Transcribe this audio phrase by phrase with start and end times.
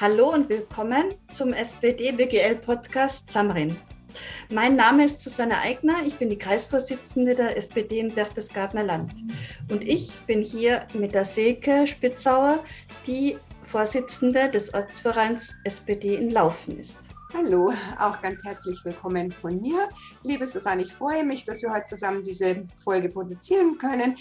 [0.00, 3.76] Hallo und willkommen zum SPD-BGL-Podcast Samrin.
[4.48, 9.12] Mein Name ist Susanne Eigner, ich bin die Kreisvorsitzende der SPD im Berchtesgadener Land.
[9.68, 12.64] Und ich bin hier mit der Silke Spitzauer,
[13.06, 13.36] die
[13.66, 16.98] Vorsitzende des Ortsvereins SPD in Laufen ist.
[17.34, 19.86] Hallo, auch ganz herzlich willkommen von mir.
[20.22, 24.16] Liebe Susanne, ich freue mich, dass wir heute zusammen diese Folge produzieren können.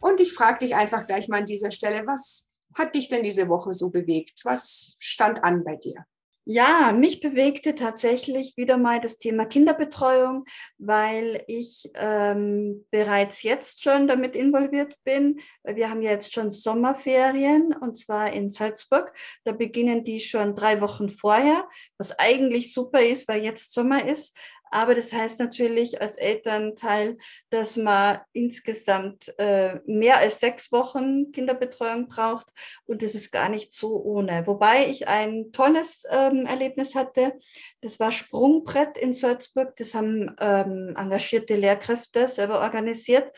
[0.00, 3.48] Und ich frage dich einfach gleich mal an dieser Stelle, was hat dich denn diese
[3.48, 4.44] Woche so bewegt?
[4.44, 6.04] Was stand an bei dir?
[6.46, 10.46] Ja, mich bewegte tatsächlich wieder mal das Thema Kinderbetreuung,
[10.78, 15.38] weil ich ähm, bereits jetzt schon damit involviert bin.
[15.62, 19.12] Wir haben ja jetzt schon Sommerferien und zwar in Salzburg.
[19.44, 21.68] Da beginnen die schon drei Wochen vorher,
[21.98, 24.36] was eigentlich super ist, weil jetzt Sommer ist.
[24.70, 27.18] Aber das heißt natürlich als Elternteil,
[27.50, 32.52] dass man insgesamt äh, mehr als sechs Wochen Kinderbetreuung braucht.
[32.86, 34.46] Und das ist gar nicht so ohne.
[34.46, 37.34] Wobei ich ein tolles ähm, Erlebnis hatte.
[37.80, 39.74] Das war Sprungbrett in Salzburg.
[39.76, 43.30] Das haben ähm, engagierte Lehrkräfte selber organisiert.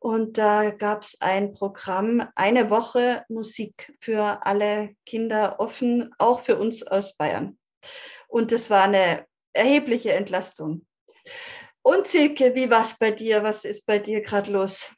[0.00, 6.56] Und da gab es ein Programm, eine Woche Musik für alle Kinder offen, auch für
[6.58, 7.58] uns aus Bayern.
[8.28, 10.86] Und das war eine erhebliche Entlastung.
[11.82, 13.42] Und Silke, wie war es bei dir?
[13.42, 14.92] Was ist bei dir gerade los?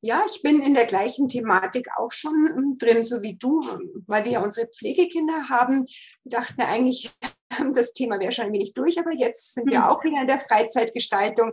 [0.00, 3.62] Ja, ich bin in der gleichen Thematik auch schon hm, drin, so wie du,
[4.06, 5.86] weil wir ja unsere Pflegekinder haben.
[6.24, 7.10] Wir dachten eigentlich,
[7.74, 9.88] das Thema wäre schon ein wenig durch, aber jetzt sind wir hm.
[9.88, 11.52] auch wieder in der Freizeitgestaltung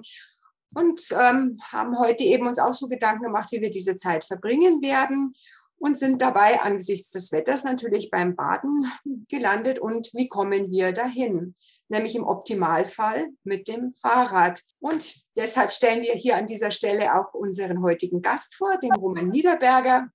[0.76, 4.82] und ähm, haben heute eben uns auch so Gedanken gemacht, wie wir diese Zeit verbringen
[4.82, 5.32] werden
[5.78, 8.86] und sind dabei angesichts des Wetters natürlich beim Baden
[9.30, 11.54] gelandet und wie kommen wir dahin?
[11.92, 14.62] Nämlich im Optimalfall mit dem Fahrrad.
[14.80, 19.28] Und deshalb stellen wir hier an dieser Stelle auch unseren heutigen Gast vor, den Roman
[19.28, 20.08] Niederberger.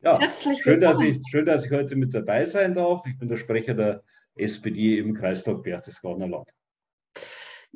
[0.00, 3.04] Ja, schön dass, ich, schön, dass ich heute mit dabei sein darf.
[3.04, 4.04] Ich bin der Sprecher der
[4.36, 6.52] SPD im Kreistag Berchtesgadener Land.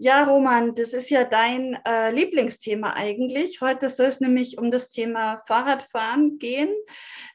[0.03, 3.61] Ja, Roman, das ist ja dein äh, Lieblingsthema eigentlich.
[3.61, 6.71] Heute soll es nämlich um das Thema Fahrradfahren gehen.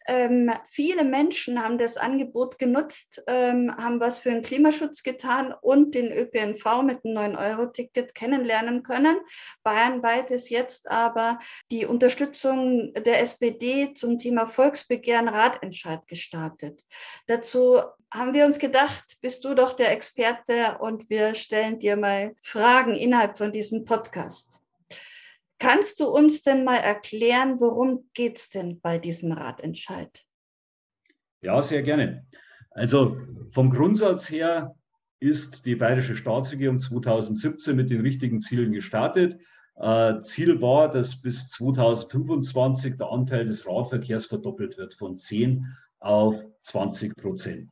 [0.07, 5.93] Ähm, viele Menschen haben das Angebot genutzt, ähm, haben was für den Klimaschutz getan und
[5.93, 9.17] den ÖPNV mit einem 9-Euro-Ticket kennenlernen können.
[9.61, 11.37] Bayernweit ist jetzt aber
[11.69, 16.81] die Unterstützung der SPD zum Thema Volksbegehren Radentscheid gestartet.
[17.27, 17.79] Dazu
[18.11, 22.95] haben wir uns gedacht, bist du doch der Experte und wir stellen dir mal Fragen
[22.95, 24.61] innerhalb von diesem Podcast.
[25.59, 30.25] Kannst du uns denn mal erklären, worum geht es denn bei diesem Ratentscheid?
[31.41, 32.25] Ja, sehr gerne.
[32.71, 33.17] Also
[33.49, 34.75] vom Grundsatz her
[35.19, 39.39] ist die bayerische Staatsregierung 2017 mit den richtigen Zielen gestartet.
[39.75, 45.65] Äh, Ziel war, dass bis 2025 der Anteil des Radverkehrs verdoppelt wird von 10
[45.99, 47.71] auf 20 Prozent.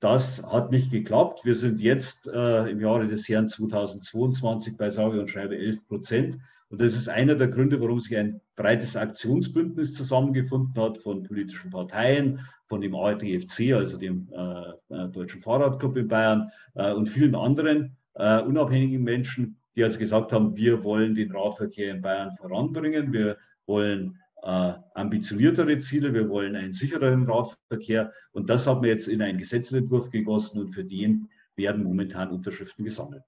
[0.00, 1.44] Das hat nicht geklappt.
[1.44, 6.38] Wir sind jetzt äh, im Jahre des Herrn 2022 bei sage und schreibe 11 Prozent.
[6.70, 11.70] Und das ist einer der Gründe, warum sich ein breites Aktionsbündnis zusammengefunden hat von politischen
[11.70, 17.34] Parteien, von dem ARDFC, also dem äh, äh, Deutschen Fahrradclub in Bayern äh, und vielen
[17.34, 23.12] anderen äh, unabhängigen Menschen, die also gesagt haben, wir wollen den Radverkehr in Bayern voranbringen,
[23.12, 29.08] wir wollen äh, ambitioniertere Ziele, wir wollen einen sichereren Radverkehr und das haben wir jetzt
[29.08, 33.22] in einen Gesetzentwurf gegossen und für den werden momentan Unterschriften gesammelt.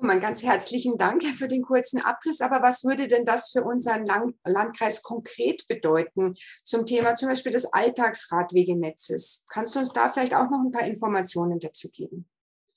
[0.00, 2.40] Roman, ganz herzlichen Dank für den kurzen Abriss.
[2.40, 7.52] Aber was würde denn das für unseren Land Landkreis konkret bedeuten zum Thema zum Beispiel
[7.52, 9.46] des Alltagsradwegenetzes?
[9.50, 12.26] Kannst du uns da vielleicht auch noch ein paar Informationen dazu geben?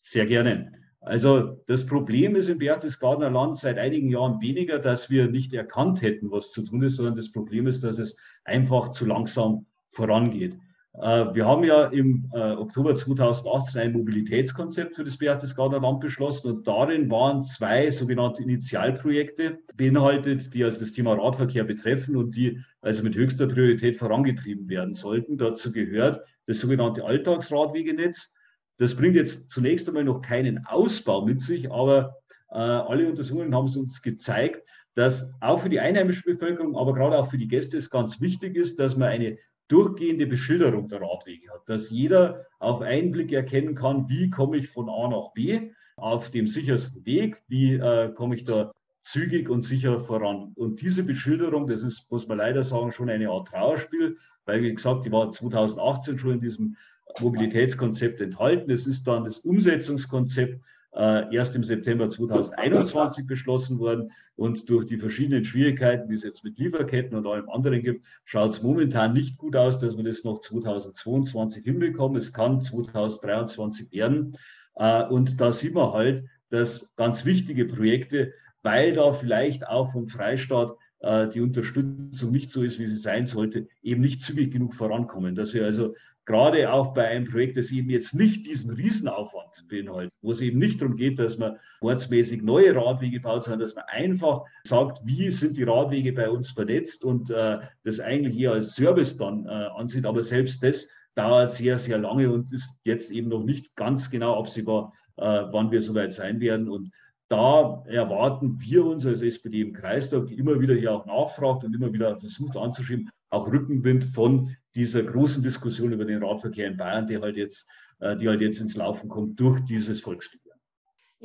[0.02, 0.83] Sehr gerne.
[1.06, 6.02] Also das Problem ist im Berchtesgadener Land seit einigen Jahren weniger, dass wir nicht erkannt
[6.02, 8.16] hätten, was zu tun ist, sondern das Problem ist, dass es
[8.46, 10.58] einfach zu langsam vorangeht.
[10.94, 16.52] Äh, wir haben ja im äh, Oktober 2018 ein Mobilitätskonzept für das Berchtesgadener Land beschlossen
[16.52, 22.60] und darin waren zwei sogenannte Initialprojekte beinhaltet, die also das Thema Radverkehr betreffen und die
[22.82, 25.38] also mit höchster Priorität vorangetrieben werden sollten.
[25.38, 28.32] Dazu gehört das sogenannte Alltagsradwegenetz
[28.78, 32.18] das bringt jetzt zunächst einmal noch keinen Ausbau mit sich, aber
[32.50, 34.64] äh, alle Untersuchungen haben es uns gezeigt,
[34.96, 38.56] dass auch für die einheimische Bevölkerung, aber gerade auch für die Gäste es ganz wichtig
[38.56, 39.38] ist, dass man eine
[39.68, 44.68] durchgehende Beschilderung der Radwege hat, dass jeder auf einen Blick erkennen kann, wie komme ich
[44.68, 48.72] von A nach B auf dem sichersten Weg, wie äh, komme ich da
[49.02, 50.54] zügig und sicher voran.
[50.56, 54.74] Und diese Beschilderung, das ist, muss man leider sagen, schon eine Art Trauerspiel, weil, wie
[54.74, 56.78] gesagt, die war 2018 schon in diesem
[57.20, 58.72] Mobilitätskonzept enthalten.
[58.72, 60.62] Es ist dann das Umsetzungskonzept
[60.96, 64.12] äh, erst im September 2021 beschlossen worden.
[64.36, 68.52] Und durch die verschiedenen Schwierigkeiten, die es jetzt mit Lieferketten und allem anderen gibt, schaut
[68.52, 72.18] es momentan nicht gut aus, dass wir das noch 2022 hinbekommen.
[72.18, 74.38] Es kann 2023 werden.
[74.76, 80.08] Äh, und da sieht man halt, dass ganz wichtige Projekte, weil da vielleicht auch vom
[80.08, 84.74] Freistaat äh, die Unterstützung nicht so ist, wie sie sein sollte, eben nicht zügig genug
[84.74, 85.36] vorankommen.
[85.36, 85.96] Dass wir also
[86.26, 90.58] gerade auch bei einem Projekt, das eben jetzt nicht diesen Riesenaufwand beinhaltet, wo es eben
[90.58, 95.30] nicht darum geht, dass man ortsmäßig neue Radwege baut, sondern dass man einfach sagt, wie
[95.32, 99.50] sind die Radwege bei uns vernetzt und äh, das eigentlich eher als Service dann äh,
[99.50, 100.06] ansieht.
[100.06, 104.40] Aber selbst das dauert sehr, sehr lange und ist jetzt eben noch nicht ganz genau
[104.40, 106.70] absehbar, äh, wann wir soweit sein werden.
[106.70, 106.90] Und
[107.30, 111.76] da erwarten wir uns als SPD im Kreistag, die immer wieder hier auch nachfragt und
[111.76, 117.08] immer wieder versucht anzuschieben, auch Rückenwind von dieser großen Diskussion über den Radverkehr in Bayern,
[117.08, 117.68] die halt jetzt,
[118.00, 120.60] äh, die halt jetzt ins Laufen kommt durch dieses Volksbegehren.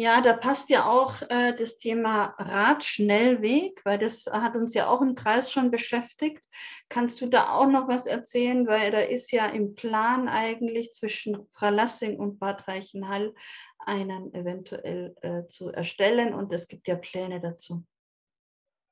[0.01, 5.03] Ja, da passt ja auch äh, das Thema Radschnellweg, weil das hat uns ja auch
[5.03, 6.45] im Kreis schon beschäftigt.
[6.89, 8.69] Kannst du da auch noch was erzählen?
[8.69, 13.35] Weil da ist ja im Plan eigentlich zwischen Fralassing und Bad Reichenhall
[13.81, 17.85] einen eventuell äh, zu erstellen und es gibt ja Pläne dazu.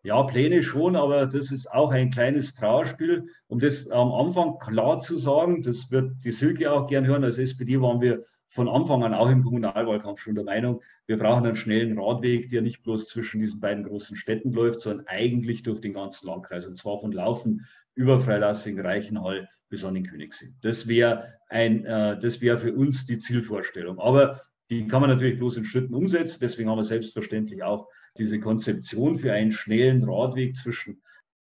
[0.07, 3.27] Ja, Pläne schon, aber das ist auch ein kleines Trauerspiel.
[3.49, 7.25] Um das am Anfang klar zu sagen, das wird die Silke auch gern hören.
[7.25, 11.45] Als SPD waren wir von Anfang an auch im Kommunalwahlkampf schon der Meinung, wir brauchen
[11.45, 15.81] einen schnellen Radweg, der nicht bloß zwischen diesen beiden großen Städten läuft, sondern eigentlich durch
[15.81, 16.67] den ganzen Landkreis.
[16.67, 17.67] Und zwar von Laufen
[17.97, 20.53] über Freilassing, Reichenhall bis an den Königssee.
[20.63, 23.99] Das wäre äh, das für uns die Zielvorstellung.
[23.99, 26.39] Aber die kann man natürlich bloß in Schritten umsetzen.
[26.41, 31.03] Deswegen haben wir selbstverständlich auch diese Konzeption für einen schnellen Radweg zwischen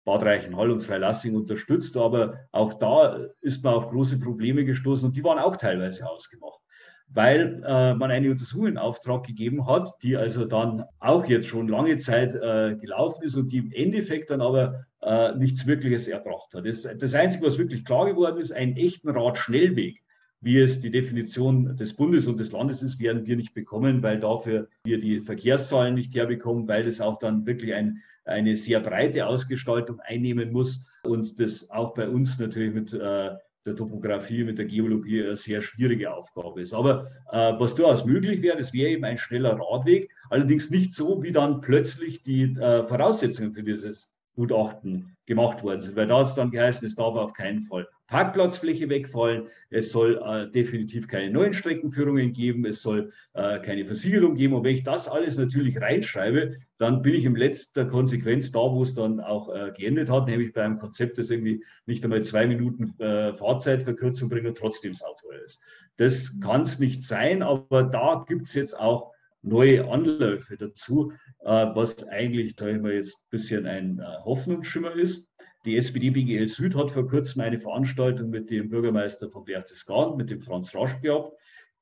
[0.04, 1.96] Bad Reichenhall und Freilassing unterstützt.
[1.96, 6.60] Aber auch da ist man auf große Probleme gestoßen und die waren auch teilweise ausgemacht,
[7.08, 11.68] weil äh, man eine Untersuchung in Auftrag gegeben hat, die also dann auch jetzt schon
[11.68, 16.54] lange Zeit äh, gelaufen ist und die im Endeffekt dann aber äh, nichts Wirkliches erbracht
[16.54, 16.66] hat.
[16.66, 20.02] Das, das Einzige, was wirklich klar geworden ist, einen echten Radschnellweg
[20.46, 24.20] wie es die Definition des Bundes und des Landes ist, werden wir nicht bekommen, weil
[24.20, 29.26] dafür wir die Verkehrszahlen nicht herbekommen, weil das auch dann wirklich ein, eine sehr breite
[29.26, 33.30] Ausgestaltung einnehmen muss und das auch bei uns natürlich mit äh,
[33.66, 36.72] der Topografie, mit der Geologie eine sehr schwierige Aufgabe ist.
[36.72, 41.24] Aber äh, was durchaus möglich wäre, das wäre eben ein schneller Radweg, allerdings nicht so,
[41.24, 45.96] wie dann plötzlich die äh, Voraussetzungen für dieses Gutachten gemacht worden sind.
[45.96, 50.22] Weil da hat es dann geheißen, es darf auf keinen Fall Parkplatzfläche wegfallen, es soll
[50.24, 54.54] äh, definitiv keine neuen Streckenführungen geben, es soll äh, keine Versiegelung geben.
[54.54, 58.82] Und wenn ich das alles natürlich reinschreibe, dann bin ich im letzter Konsequenz da, wo
[58.82, 62.46] es dann auch äh, geendet hat, nämlich bei einem Konzept, das irgendwie nicht einmal zwei
[62.46, 65.58] Minuten äh, Fahrzeitverkürzung bringt und trotzdem sauteuer ist.
[65.96, 71.66] Das kann es nicht sein, aber da gibt es jetzt auch neue Anläufe dazu, äh,
[71.74, 75.28] was eigentlich, ich mal, jetzt ein bisschen ein äh, Hoffnungsschimmer ist.
[75.64, 80.30] Die SPD BGL Süd hat vor kurzem eine Veranstaltung mit dem Bürgermeister von Berchtesgaden, mit
[80.30, 81.32] dem Franz Rasch gehabt.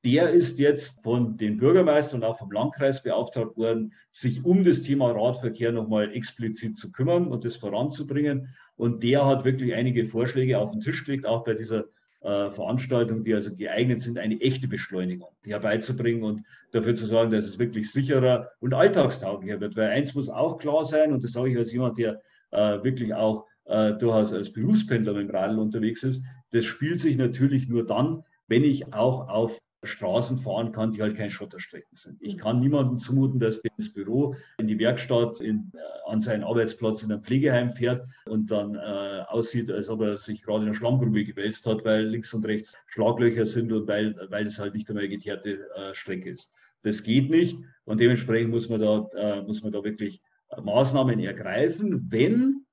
[0.04, 4.82] Der ist jetzt von den Bürgermeistern und auch vom Landkreis beauftragt worden, sich um das
[4.82, 8.54] Thema Radverkehr nochmal explizit zu kümmern und das voranzubringen.
[8.76, 11.84] Und der hat wirklich einige Vorschläge auf den Tisch gelegt, auch bei dieser
[12.24, 17.46] äh, Veranstaltungen, die also geeignet sind, eine echte Beschleunigung herbeizubringen und dafür zu sorgen, dass
[17.46, 19.76] es wirklich sicherer und alltagstauglicher wird.
[19.76, 23.14] Weil eins muss auch klar sein, und das sage ich als jemand, der äh, wirklich
[23.14, 27.86] auch äh, durchaus als Berufspendler mit dem Radl unterwegs ist, das spielt sich natürlich nur
[27.86, 32.20] dann, wenn ich auch auf Straßen fahren kann, die halt keine Schotterstrecken sind.
[32.20, 36.44] Ich kann niemandem zumuten, dass der ins Büro, in die Werkstatt, in, äh, an seinen
[36.44, 40.68] Arbeitsplatz in einem Pflegeheim fährt und dann äh, aussieht, als ob er sich gerade in
[40.68, 44.74] einer Schlammgrube gewälzt hat, weil links und rechts Schlaglöcher sind und weil, weil es halt
[44.74, 46.52] nicht einmal eine geteerte äh, Strecke ist.
[46.82, 50.20] Das geht nicht und dementsprechend muss man da, äh, muss man da wirklich
[50.62, 52.64] Maßnahmen ergreifen, wenn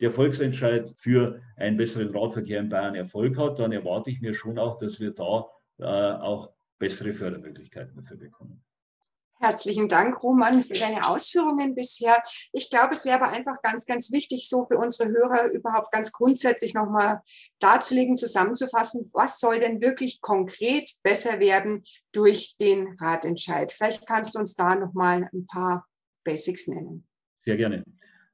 [0.00, 4.58] der Volksentscheid für einen besseren Radverkehr in Bayern Erfolg hat, dann erwarte ich mir schon
[4.58, 5.46] auch, dass wir da
[5.78, 8.64] äh, auch bessere Fördermöglichkeiten dafür bekommen.
[9.40, 12.22] Herzlichen Dank, Roman, für deine Ausführungen bisher.
[12.52, 16.12] Ich glaube, es wäre aber einfach ganz, ganz wichtig, so für unsere Hörer überhaupt ganz
[16.12, 17.20] grundsätzlich nochmal
[17.58, 23.72] darzulegen, zusammenzufassen, was soll denn wirklich konkret besser werden durch den Ratentscheid?
[23.72, 25.86] Vielleicht kannst du uns da nochmal ein paar
[26.22, 27.06] Basics nennen.
[27.44, 27.84] Sehr gerne.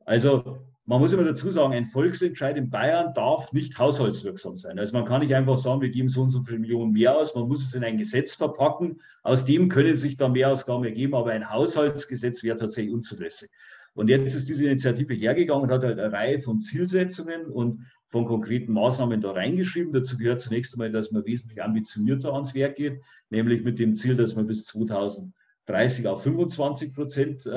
[0.05, 4.79] Also man muss immer dazu sagen, ein Volksentscheid in Bayern darf nicht haushaltswirksam sein.
[4.79, 7.35] Also man kann nicht einfach sagen, wir geben so und so viele Millionen mehr aus,
[7.35, 9.01] man muss es in ein Gesetz verpacken.
[9.23, 13.51] Aus dem können sich dann Mehrausgaben ergeben, aber ein Haushaltsgesetz wäre tatsächlich unzulässig.
[13.95, 18.25] Und jetzt ist diese Initiative hergegangen und hat halt eine Reihe von Zielsetzungen und von
[18.25, 19.93] konkreten Maßnahmen da reingeschrieben.
[19.93, 24.17] Dazu gehört zunächst einmal, dass man wesentlich ambitionierter ans Werk geht, nämlich mit dem Ziel,
[24.17, 25.33] dass man bis 2030
[25.71, 27.51] 30 auf 25 Prozent äh,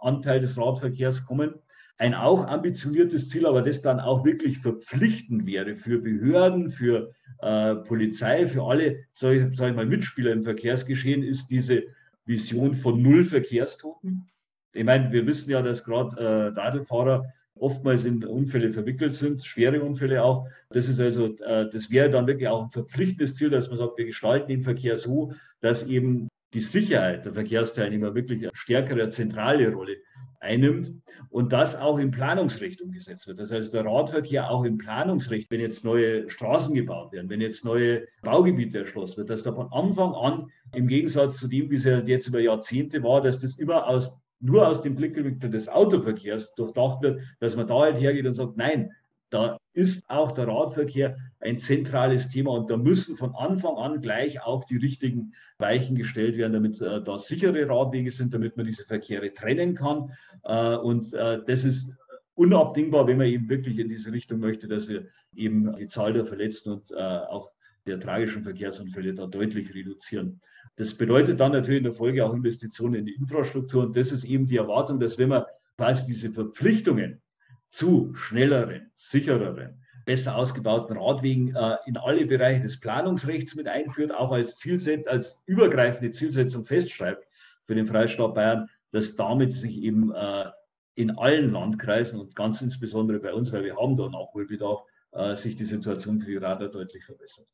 [0.00, 1.54] Anteil des Radverkehrs kommen.
[1.98, 7.76] Ein auch ambitioniertes Ziel, aber das dann auch wirklich verpflichtend wäre für Behörden, für äh,
[7.76, 11.84] Polizei, für alle, sage ich, sag ich mal, Mitspieler im Verkehrsgeschehen, ist diese
[12.26, 14.28] Vision von null Verkehrstoten.
[14.72, 19.82] Ich meine, wir wissen ja, dass gerade äh, Radlfahrer oftmals in Unfälle verwickelt sind, schwere
[19.82, 20.46] Unfälle auch.
[20.70, 23.96] Das ist also, äh, das wäre dann wirklich auch ein verpflichtendes Ziel, dass man sagt,
[23.96, 29.72] wir gestalten den Verkehr so, dass eben die Sicherheit der Verkehrsteilnehmer wirklich eine stärkere, zentrale
[29.72, 29.96] Rolle
[30.40, 30.92] einnimmt
[31.30, 33.40] und das auch im Planungsrecht umgesetzt wird.
[33.40, 37.64] Das heißt, der Radverkehr auch im Planungsrecht, wenn jetzt neue Straßen gebaut werden, wenn jetzt
[37.64, 41.84] neue Baugebiete erschlossen wird, dass da von Anfang an im Gegensatz zu dem, wie es
[41.84, 46.54] ja jetzt über Jahrzehnte war, dass das immer aus, nur aus dem Blickwinkel des Autoverkehrs
[46.54, 48.92] durchdacht wird, dass man da halt hergeht und sagt, nein,
[49.30, 54.40] da ist auch der Radverkehr ein zentrales Thema und da müssen von Anfang an gleich
[54.42, 58.84] auch die richtigen Weichen gestellt werden, damit äh, da sichere Radwege sind, damit man diese
[58.84, 60.12] Verkehre trennen kann.
[60.44, 61.90] Äh, und äh, das ist
[62.34, 66.24] unabdingbar, wenn man eben wirklich in diese Richtung möchte, dass wir eben die Zahl der
[66.24, 67.50] Verletzten und äh, auch
[67.86, 70.40] der tragischen Verkehrsunfälle da deutlich reduzieren.
[70.76, 74.24] Das bedeutet dann natürlich in der Folge auch Investitionen in die Infrastruktur und das ist
[74.24, 75.44] eben die Erwartung, dass wenn man
[75.76, 77.22] quasi diese Verpflichtungen
[77.68, 84.32] zu schnelleren, sichereren, besser ausgebauten Radwegen äh, in alle Bereiche des Planungsrechts mit einführt, auch
[84.32, 87.26] als, Zielset als übergreifende Zielsetzung festschreibt
[87.64, 90.46] für den Freistaat Bayern, dass damit sich eben äh,
[90.94, 94.82] in allen Landkreisen und ganz insbesondere bei uns, weil wir haben da Nachholbedarf,
[95.12, 97.46] äh, sich die Situation für die Radler deutlich verbessert.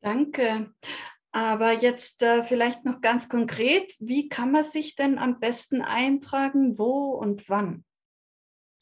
[0.00, 0.70] Danke.
[1.32, 6.78] Aber jetzt äh, vielleicht noch ganz konkret, wie kann man sich denn am besten eintragen,
[6.78, 7.84] wo und wann?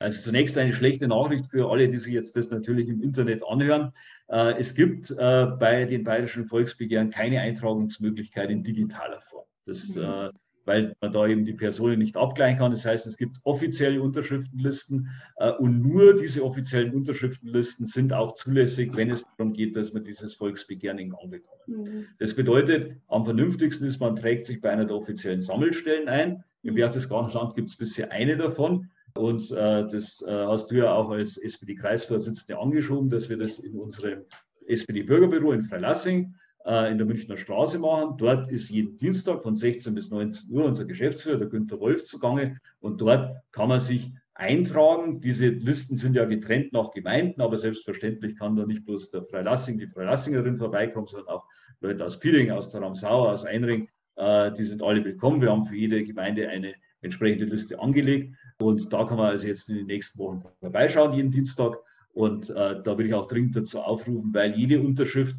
[0.04, 3.92] Also zunächst eine schlechte Nachricht für alle, die sich jetzt das natürlich im Internet anhören.
[4.28, 9.46] Äh, es gibt äh, bei den bayerischen Volksbegehren keine Eintragungsmöglichkeit in digitaler Form.
[9.64, 10.02] Das, mhm.
[10.02, 10.30] Äh,
[10.66, 12.70] weil man da eben die Personen nicht abgleichen kann.
[12.70, 15.10] Das heißt, es gibt offizielle Unterschriftenlisten
[15.58, 20.34] und nur diese offiziellen Unterschriftenlisten sind auch zulässig, wenn es darum geht, dass man dieses
[20.34, 21.68] Volksbegehren in Gang bekommt.
[21.68, 22.06] Mhm.
[22.18, 26.44] Das bedeutet, am vernünftigsten ist, man trägt sich bei einer der offiziellen Sammelstellen ein.
[26.62, 26.76] Im mhm.
[26.76, 28.88] Berchtesgadener Land gibt es bisher eine davon.
[29.16, 33.78] Und äh, das äh, hast du ja auch als SPD-Kreisvorsitzende angeschoben, dass wir das in
[33.78, 34.24] unserem
[34.66, 38.16] SPD-Bürgerbüro in Freilassing äh, in der Münchner Straße machen.
[38.18, 42.58] Dort ist jeden Dienstag von 16 bis 19 Uhr unser Geschäftsführer, der Günther Wolf, zugange.
[42.80, 45.20] Und dort kann man sich eintragen.
[45.20, 49.78] Diese Listen sind ja getrennt nach Gemeinden, aber selbstverständlich kann da nicht bloß der Freilassing,
[49.78, 51.44] die Freilassingerin vorbeikommen, sondern auch
[51.80, 53.88] Leute aus Piering, aus der Ramsau, aus Einring.
[54.16, 55.40] Äh, die sind alle willkommen.
[55.40, 58.34] Wir haben für jede Gemeinde eine entsprechende Liste angelegt.
[58.60, 61.76] Und da kann man also jetzt in den nächsten Wochen vorbeischauen, jeden Dienstag.
[62.12, 65.36] Und äh, da will ich auch dringend dazu aufrufen, weil jede Unterschrift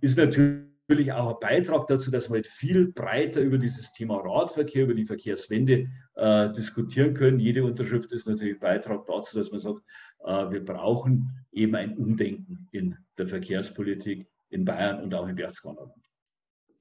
[0.00, 4.84] ist natürlich auch ein Beitrag dazu, dass wir halt viel breiter über dieses Thema Radverkehr,
[4.84, 7.38] über die Verkehrswende äh, diskutieren können.
[7.38, 9.82] Jede Unterschrift ist natürlich ein Beitrag dazu, dass man sagt,
[10.24, 15.94] äh, wir brauchen eben ein Umdenken in der Verkehrspolitik in Bayern und auch im Berchtesgadener.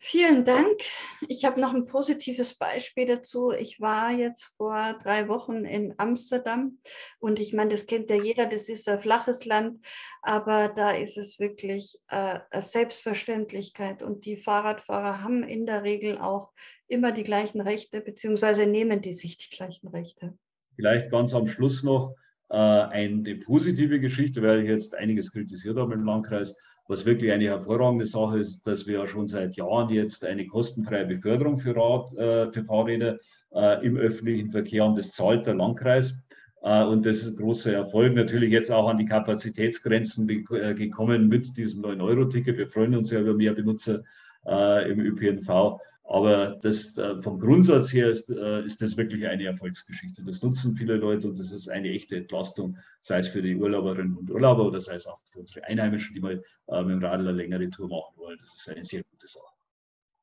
[0.06, 0.82] Vielen Dank.
[1.30, 3.54] Ich habe noch ein positives Beispiel dazu.
[3.54, 6.80] Ich war jetzt vor drei Wochen in Amsterdam
[7.20, 9.80] und ich meine, das kennt ja jeder, das ist ein flaches Land,
[10.22, 16.52] aber da ist es wirklich äh, Selbstverständlichkeit und die Fahrradfahrer haben in der Regel auch
[16.90, 20.38] immer die gleichen Rechte, beziehungsweise nehmen die sich die gleichen Rechte.
[20.76, 22.14] Vielleicht ganz am Schluss noch
[22.50, 26.54] äh, eine positive Geschichte, weil ich jetzt einiges kritisiert habe im Landkreis
[26.88, 31.06] was wirklich eine hervorragende Sache ist, dass wir ja schon seit Jahren jetzt eine kostenfreie
[31.06, 33.20] Beförderung für, Rad, äh, für Fahrräder
[33.54, 34.96] äh, im öffentlichen Verkehr haben.
[34.96, 36.14] Das zahlt der Landkreis.
[36.62, 38.16] Äh, und das ist ein großer Erfolg.
[38.16, 42.58] Natürlich jetzt auch an die Kapazitätsgrenzen äh, gekommen mit diesem 9-Euro-Ticket.
[42.58, 44.02] Wir freuen uns ja über mehr Benutzer
[44.46, 45.80] äh, im ÖPNV.
[46.06, 50.22] Aber das, äh, vom Grundsatz her ist, äh, ist das wirklich eine Erfolgsgeschichte.
[50.24, 54.18] Das nutzen viele Leute und das ist eine echte Entlastung, sei es für die Urlauberinnen
[54.18, 57.28] und Urlauber oder sei es auch für unsere Einheimischen, die mal äh, mit dem Radl
[57.28, 58.38] eine längere Tour machen wollen.
[58.42, 59.54] Das ist eine sehr gute Sache.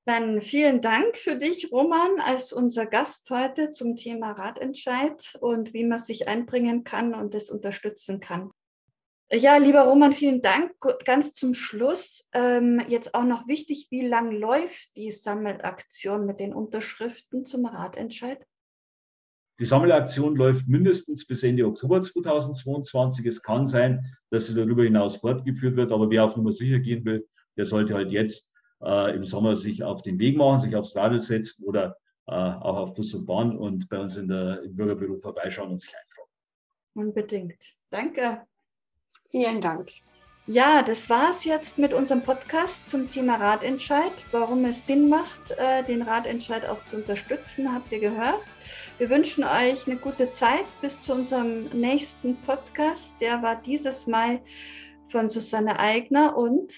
[0.05, 5.85] Dann vielen Dank für dich, Roman, als unser Gast heute zum Thema Radentscheid und wie
[5.85, 8.51] man sich einbringen kann und das unterstützen kann.
[9.33, 10.73] Ja, lieber Roman, vielen Dank.
[11.05, 16.53] Ganz zum Schluss ähm, jetzt auch noch wichtig, wie lang läuft die Sammelaktion mit den
[16.53, 18.45] Unterschriften zum Ratentscheid?
[19.61, 23.25] Die Sammelaktion läuft mindestens bis Ende Oktober 2022.
[23.27, 27.05] Es kann sein, dass sie darüber hinaus fortgeführt wird, aber wer auf Nummer sicher gehen
[27.05, 30.97] will, der sollte halt jetzt äh, im Sommer sich auf den Weg machen, sich aufs
[30.97, 31.97] Radl setzen oder
[32.27, 35.83] äh, auch auf Bus und Bahn und bei uns in der, im Bürgerbüro vorbeischauen und
[35.83, 36.31] sich eintragen.
[36.95, 37.77] Unbedingt.
[37.91, 38.47] Danke.
[39.29, 39.91] Vielen Dank.
[40.47, 44.13] Ja, das war es jetzt mit unserem Podcast zum Thema Ratentscheid.
[44.33, 48.43] Warum es Sinn macht, äh, den Ratentscheid auch zu unterstützen, habt ihr gehört.
[48.99, 53.15] Wir wünschen euch eine gute Zeit bis zu unserem nächsten Podcast.
[53.21, 54.43] Der war dieses Mal
[55.09, 56.73] von Susanne Eigner und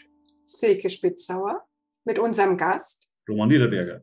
[0.44, 1.66] Silke Spitzauer
[2.04, 4.02] mit unserem Gast Roman Niederberger.